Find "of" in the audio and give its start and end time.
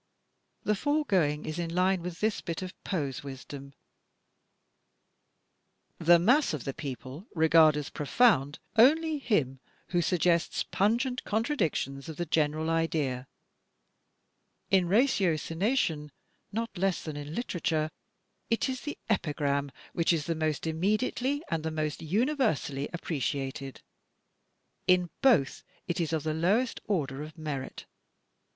2.63-2.73, 6.55-6.63, 12.09-12.17, 21.13-21.13, 26.11-26.23, 27.21-27.37